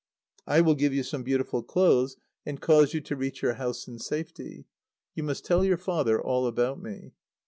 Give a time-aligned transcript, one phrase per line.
[0.47, 3.99] I will give you some beautiful clothes, and cause you to reach your house in
[3.99, 4.65] safety.
[5.13, 7.13] You must tell your father all about me."